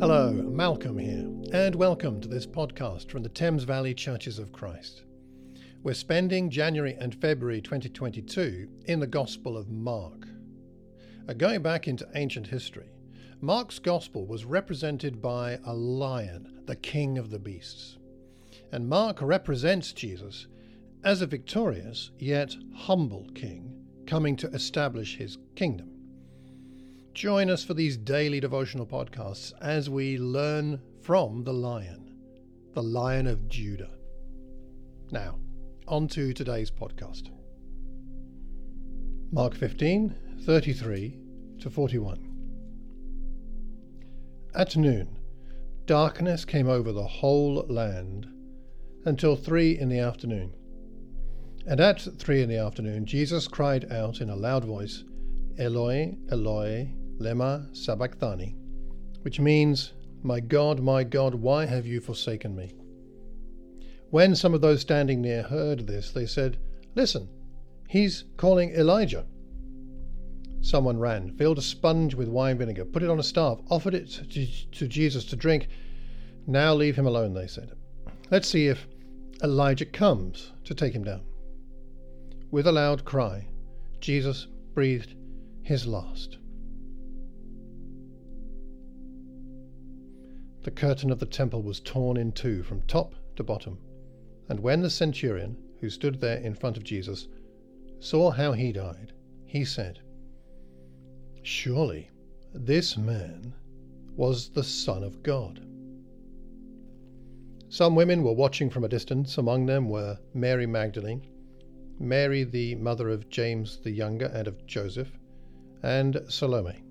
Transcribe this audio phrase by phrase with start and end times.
[0.00, 5.02] Hello, Malcolm here, and welcome to this podcast from the Thames Valley Churches of Christ.
[5.82, 10.26] We're spending January and February 2022 in the Gospel of Mark.
[11.28, 12.88] Uh, going back into ancient history,
[13.42, 17.98] Mark's Gospel was represented by a lion, the king of the beasts.
[18.72, 20.46] And Mark represents Jesus
[21.04, 25.99] as a victorious yet humble king coming to establish his kingdom.
[27.14, 32.14] Join us for these daily devotional podcasts as we learn from the lion,
[32.72, 33.90] the lion of Judah.
[35.10, 35.38] Now,
[35.88, 37.30] on to today's podcast.
[39.32, 40.14] Mark 15,
[40.46, 41.18] 33
[41.60, 42.26] to 41.
[44.54, 45.18] At noon,
[45.86, 48.28] darkness came over the whole land
[49.04, 50.52] until three in the afternoon.
[51.66, 55.02] And at three in the afternoon, Jesus cried out in a loud voice,
[55.58, 58.56] Eloi, Eloi, lema sabachthani,
[59.22, 62.72] which means, My God, my God, why have you forsaken me?
[64.10, 66.58] When some of those standing near heard this, they said,
[66.94, 67.28] Listen,
[67.88, 69.26] he's calling Elijah.
[70.62, 74.08] Someone ran, filled a sponge with wine vinegar, put it on a staff, offered it
[74.08, 75.68] to, to Jesus to drink.
[76.46, 77.72] Now leave him alone, they said.
[78.30, 78.86] Let's see if
[79.42, 81.22] Elijah comes to take him down.
[82.50, 83.46] With a loud cry,
[84.00, 85.14] Jesus breathed
[85.62, 86.39] his last.
[90.62, 93.78] The curtain of the temple was torn in two from top to bottom.
[94.48, 97.28] And when the centurion, who stood there in front of Jesus,
[97.98, 99.12] saw how he died,
[99.46, 100.00] he said,
[101.42, 102.10] Surely
[102.52, 103.54] this man
[104.16, 105.60] was the Son of God.
[107.68, 109.38] Some women were watching from a distance.
[109.38, 111.24] Among them were Mary Magdalene,
[111.98, 115.16] Mary the mother of James the younger and of Joseph,
[115.82, 116.82] and Salome.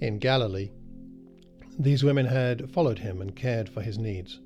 [0.00, 0.72] In Galilee,
[1.78, 4.40] these women had followed him and cared for his needs.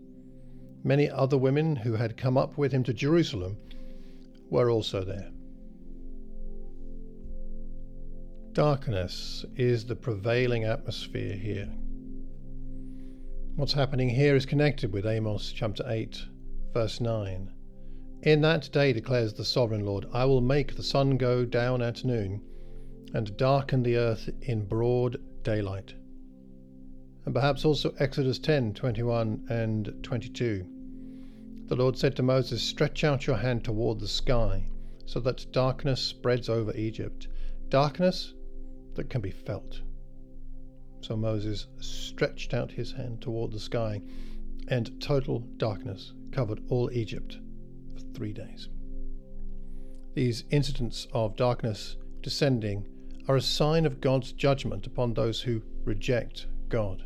[0.83, 3.59] Many other women who had come up with him to Jerusalem
[4.49, 5.31] were also there.
[8.53, 11.69] Darkness is the prevailing atmosphere here.
[13.57, 16.25] What's happening here is connected with Amos chapter 8,
[16.73, 17.51] verse 9.
[18.23, 22.05] In that day, declares the sovereign Lord, I will make the sun go down at
[22.05, 22.41] noon
[23.13, 25.95] and darken the earth in broad daylight
[27.29, 30.65] and perhaps also Exodus 10 21 and 22.
[31.67, 34.65] The Lord said to Moses, Stretch out your hand toward the sky,
[35.05, 37.29] so that darkness spreads over Egypt,
[37.69, 38.33] darkness
[38.95, 39.83] that can be felt.
[41.03, 44.01] So Moses stretched out his hand toward the sky,
[44.69, 47.37] and total darkness covered all Egypt
[47.93, 48.71] for three days.
[50.15, 52.87] These incidents of darkness descending
[53.29, 57.05] are a sign of God's judgment upon those who reject God.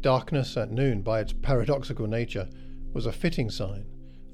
[0.00, 2.48] Darkness at noon, by its paradoxical nature,
[2.92, 3.84] was a fitting sign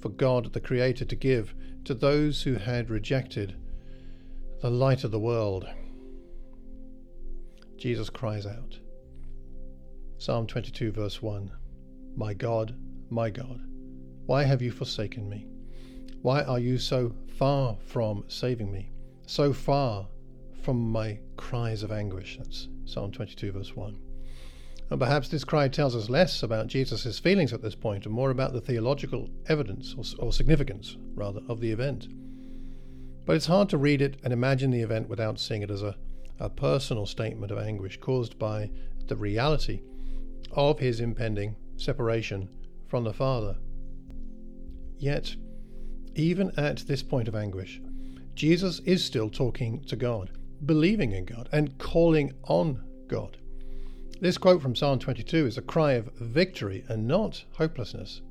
[0.01, 1.55] for God the Creator to give
[1.85, 3.57] to those who had rejected
[4.61, 5.67] the light of the world.
[7.79, 8.79] Jesus cries out.
[10.19, 11.51] Psalm 22, verse 1
[12.17, 12.75] My God,
[13.11, 13.61] my God,
[14.27, 15.47] why have you forsaken me?
[16.23, 18.91] Why are you so far from saving me?
[19.27, 20.09] So far
[20.63, 22.39] from my cries of anguish?
[22.39, 23.99] That's Psalm 22, verse 1.
[24.94, 28.31] And perhaps this cry tells us less about Jesus' feelings at this point and more
[28.31, 32.06] about the theological evidence, or, or significance, rather, of the event.
[33.27, 35.97] But it's hard to read it and imagine the event without seeing it as a,
[36.38, 38.71] a personal statement of anguish caused by
[39.09, 39.83] the reality
[40.53, 42.49] of his impending separation
[42.87, 43.56] from the Father.
[44.97, 45.34] Yet,
[46.15, 47.81] even at this point of anguish,
[48.37, 50.31] Jesus is still talking to God,
[50.65, 53.38] believing in God, and calling on God.
[54.21, 58.23] This quote from Psalm 22 is a cry of victory and not hopelessness.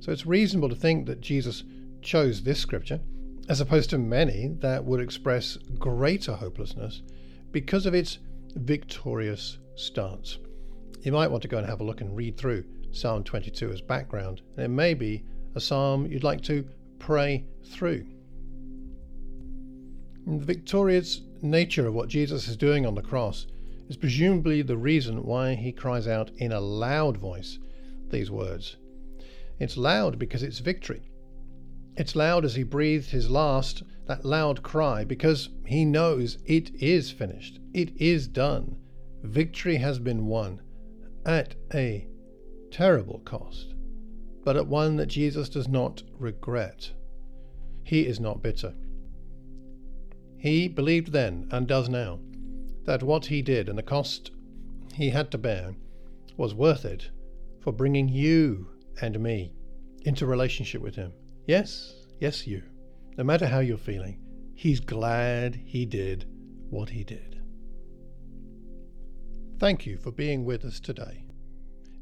[0.00, 1.64] So it's reasonable to think that Jesus
[2.00, 2.98] chose this scripture,
[3.48, 7.02] as opposed to many that would express greater hopelessness,
[7.52, 8.18] because of its
[8.54, 10.38] victorious stance.
[11.02, 13.80] You might want to go and have a look and read through Psalm 22 as
[13.82, 15.24] background, and it may be
[15.54, 16.66] a psalm you'd like to
[16.98, 18.06] pray through.
[20.26, 23.46] The victorious nature of what Jesus is doing on the cross
[23.92, 27.58] is presumably the reason why he cries out in a loud voice
[28.08, 28.78] these words.
[29.58, 31.10] It's loud because it's victory.
[31.98, 37.10] It's loud as he breathed his last, that loud cry, because he knows it is
[37.10, 37.60] finished.
[37.74, 38.76] It is done.
[39.24, 40.62] Victory has been won
[41.26, 42.08] at a
[42.70, 43.74] terrible cost,
[44.42, 46.90] but at one that Jesus does not regret.
[47.84, 48.72] He is not bitter.
[50.38, 52.20] He believed then and does now
[52.84, 54.30] that what he did and the cost
[54.94, 55.74] he had to bear
[56.36, 57.10] was worth it
[57.60, 58.68] for bringing you
[59.00, 59.52] and me
[60.02, 61.12] into relationship with him.
[61.46, 62.62] Yes, yes, you.
[63.16, 64.20] No matter how you're feeling,
[64.54, 66.26] he's glad he did
[66.70, 67.40] what he did.
[69.58, 71.24] Thank you for being with us today.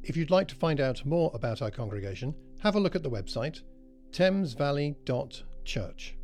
[0.03, 3.11] If you'd like to find out more about our congregation, have a look at the
[3.11, 3.61] website
[4.12, 6.17] thamesvalley.church.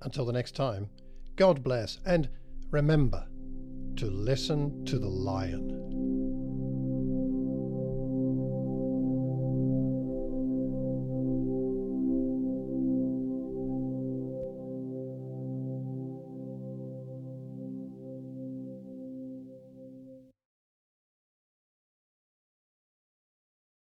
[0.00, 0.88] Until the next time,
[1.36, 2.30] God bless, and
[2.70, 3.26] remember
[3.98, 5.97] to listen to the lion.